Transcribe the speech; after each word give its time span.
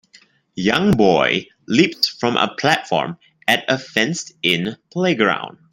young 0.55 0.97
boy 0.97 1.45
leaps 1.67 2.07
from 2.07 2.35
a 2.35 2.55
platform 2.55 3.19
at 3.47 3.63
a 3.69 3.77
fenced 3.77 4.31
in 4.41 4.75
playgroud 4.91 5.59